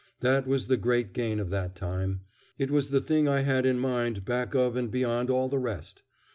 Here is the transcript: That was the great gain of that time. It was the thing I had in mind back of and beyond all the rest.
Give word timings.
That 0.21 0.47
was 0.47 0.65
the 0.65 0.77
great 0.77 1.13
gain 1.13 1.39
of 1.39 1.51
that 1.51 1.75
time. 1.75 2.21
It 2.57 2.71
was 2.71 2.89
the 2.89 3.01
thing 3.01 3.27
I 3.27 3.41
had 3.41 3.67
in 3.67 3.77
mind 3.77 4.25
back 4.25 4.55
of 4.55 4.75
and 4.75 4.89
beyond 4.89 5.29
all 5.29 5.47
the 5.47 5.59
rest. 5.59 6.01